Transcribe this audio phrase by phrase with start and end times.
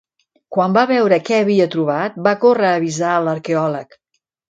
[0.55, 4.01] Quan va veure què havia trobat, va córrer a avisar l'arqueòleg.